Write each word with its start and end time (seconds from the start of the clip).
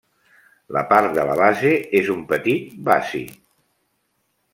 La 0.77 0.81
part 0.93 1.09
de 1.17 1.25
la 1.29 1.35
base 1.41 1.73
és 1.99 2.09
un 2.13 2.23
petit 2.31 2.73
bassi. 2.89 3.21